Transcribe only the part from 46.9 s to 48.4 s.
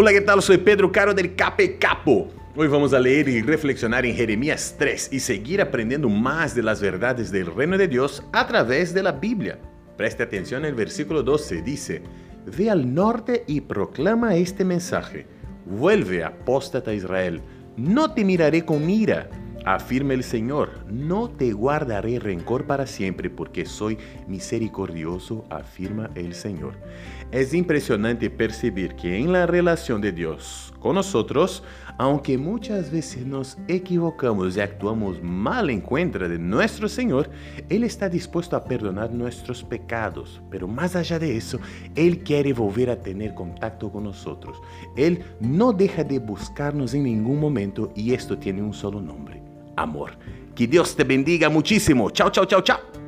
en ningún momento y esto